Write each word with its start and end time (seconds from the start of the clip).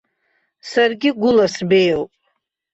Сара 0.69 0.93
гәыла 1.01 1.45
сбеиоуп. 1.53 2.11